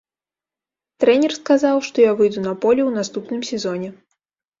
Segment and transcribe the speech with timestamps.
[1.03, 3.89] Трэнер сказаў, што я выйду на поле ў наступным сезоне.